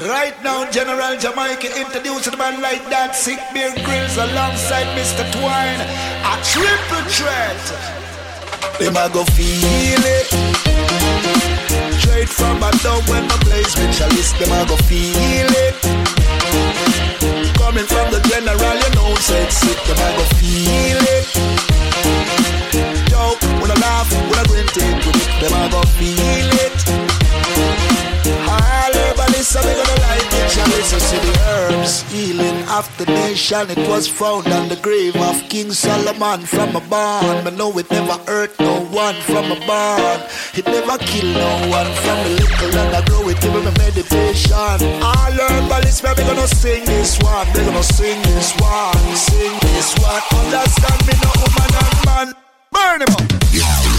[0.00, 3.12] Right now, General Jamaica introduced the man like that.
[3.12, 5.28] Sick beer grills alongside Mr.
[5.28, 5.76] Twine.
[6.24, 7.60] A triple threat.
[8.80, 10.24] Them a go feel it.
[12.00, 14.40] Straight from a dog when my play specialist.
[14.40, 15.76] Them a go feel it.
[17.60, 19.76] Coming from the general, you know, said sick.
[19.84, 21.28] Them a go feel it.
[23.12, 25.28] Yo, when I laugh, when I grin, take it.
[25.44, 26.69] Them a go feel it.
[29.50, 32.02] So we gonna light the chalice to the herbs.
[32.12, 36.80] Healing of the nation, it was found on the grave of King Solomon from a
[36.82, 37.42] barn.
[37.42, 40.20] But no, it never hurt no one from a barn.
[40.54, 45.02] It never killed no one from a little and I grow it, him a meditation.
[45.02, 47.48] All herbalists, man, we gonna sing this one.
[47.52, 50.22] We're gonna sing this one, sing this one.
[50.30, 52.34] Understand me, no woman and man.
[52.70, 53.89] Burn him up.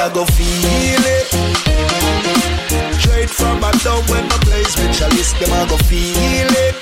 [0.03, 1.27] I go feel it.
[2.99, 6.75] Straight from my down when my play specialist, them I go feel it.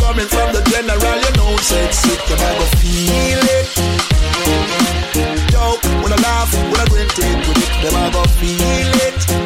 [0.00, 3.68] Coming from the general, you know, say it's sick, them I go feel it.
[5.52, 9.44] Yo, when I laugh, when I grin, take it, them I go feel it.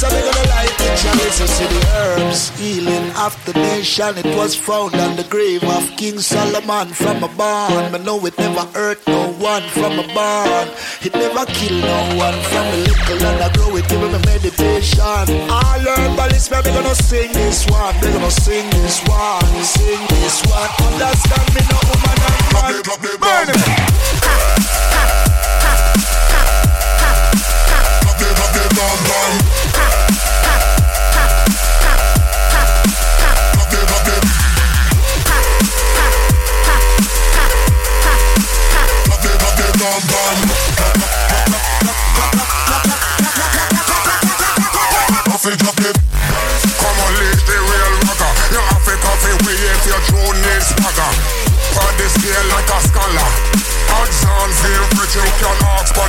[0.00, 2.48] So we gonna light the chalice to the herbs.
[2.50, 3.12] Healing
[3.44, 7.92] the nation, it was found on the grave of King Solomon from a barn.
[7.92, 9.04] But no, it never hurt
[9.40, 10.68] one from a barn.
[11.00, 15.48] It never kill no one from a little and I grow it, give a meditation.
[15.48, 17.94] All herbalists, man, we gonna sing this one.
[18.02, 20.70] We gonna sing this one, sing this one.
[20.92, 22.82] Understand me, no woman and man.
[23.18, 24.30] Burn it.
[28.70, 29.49] Bam, bam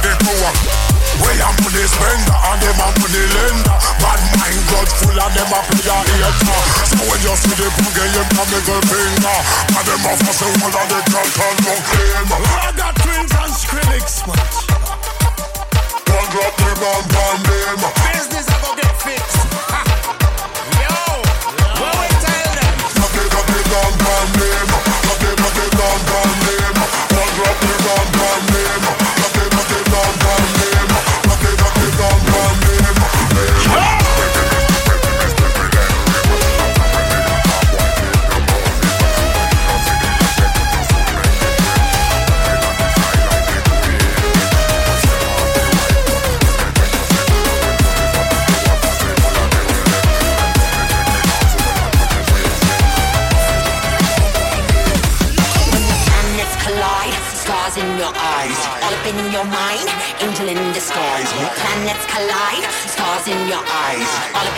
[0.02, 0.54] ask for the power.
[1.22, 3.78] Well, I'm money spender and them a money lender.
[4.02, 6.58] Bad mind God full of them a play a hater.
[6.90, 9.38] So when you see the boogie, you can middle finger.
[9.70, 12.28] And them a fuss all of the cat and no claim.
[12.32, 14.42] I got twins and Skrillex, man.
[16.10, 17.82] One drop the bomb bomb them.
[18.12, 19.42] Business I go get fixed.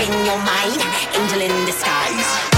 [0.04, 0.82] In your mind,
[1.16, 2.53] angel in disguise.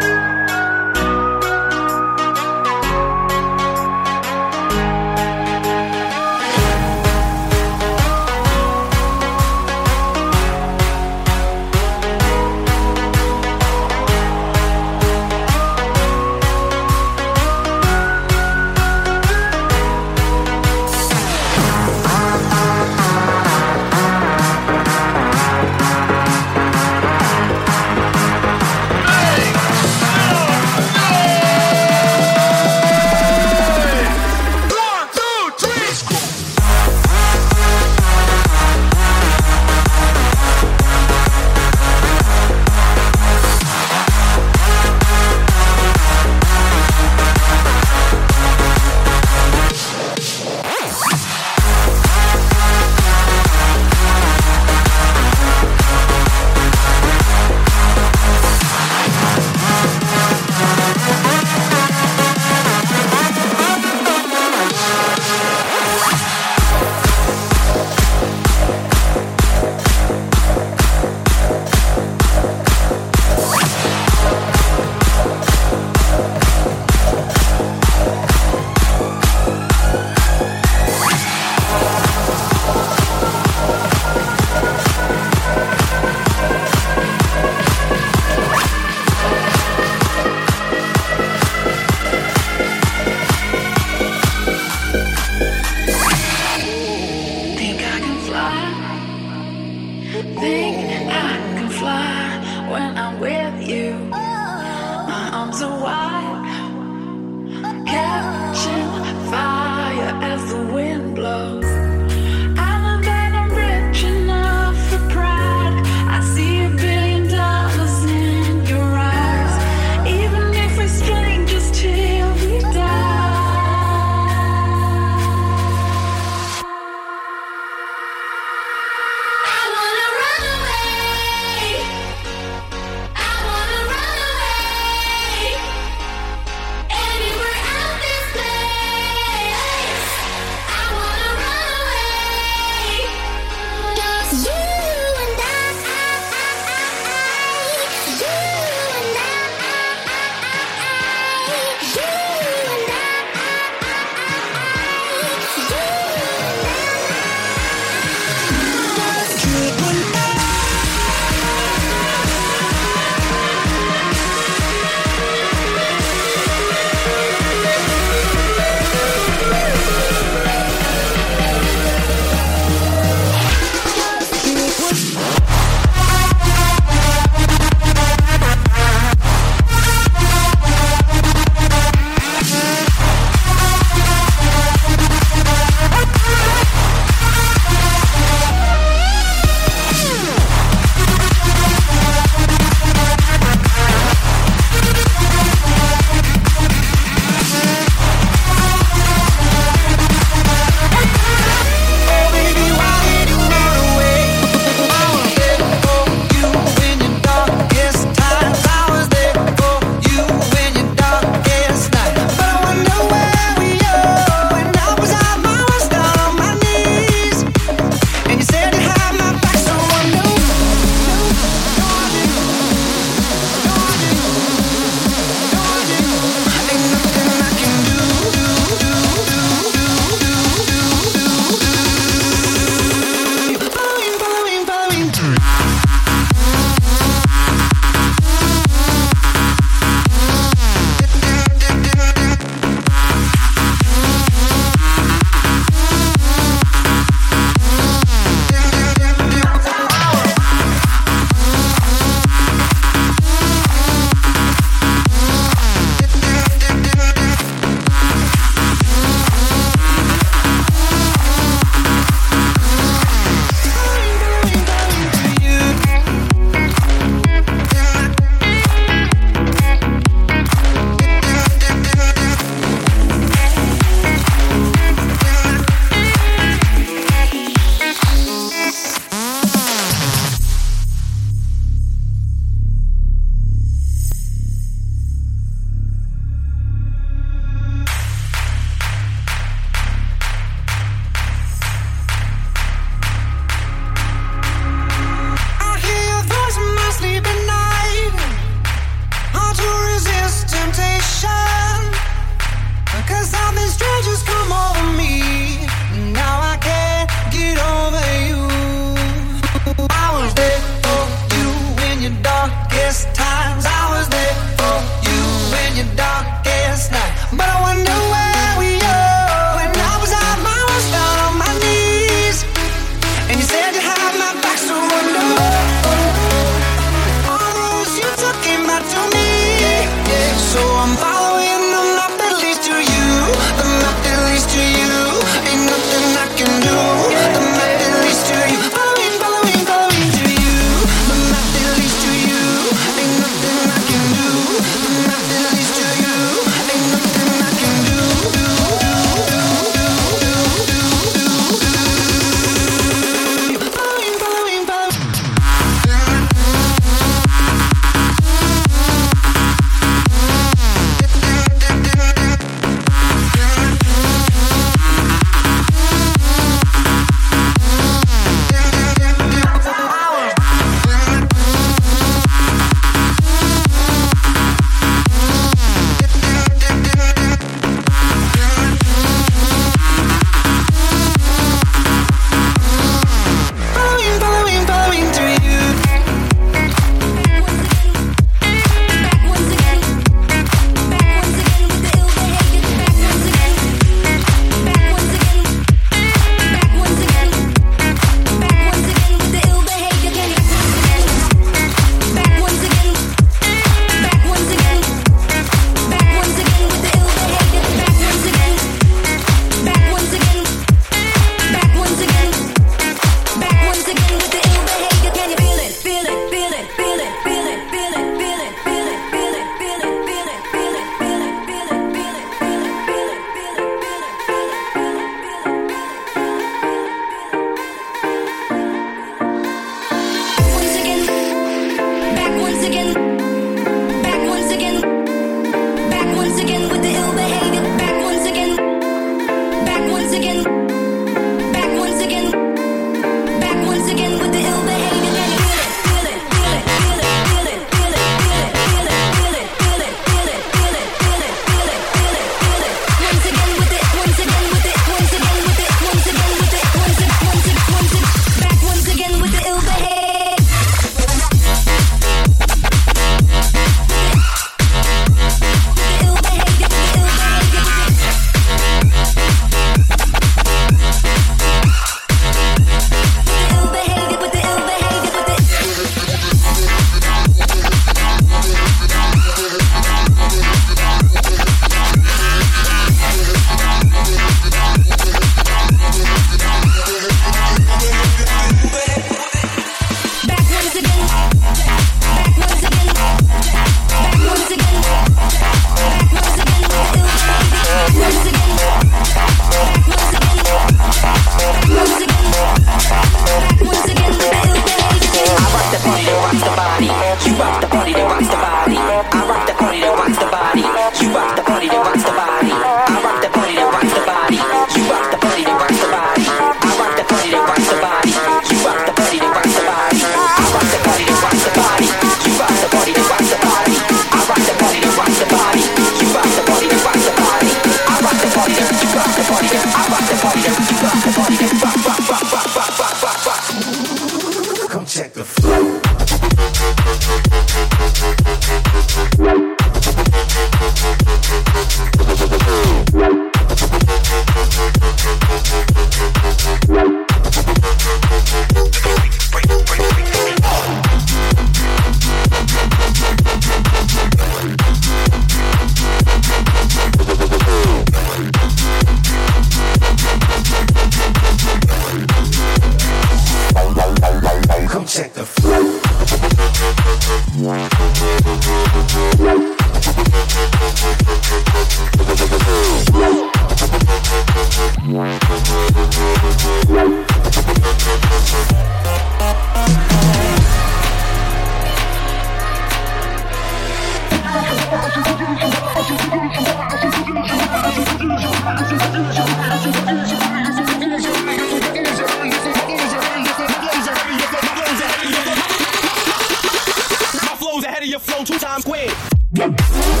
[598.01, 600.00] flow two times quick.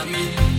[0.00, 0.49] Got me.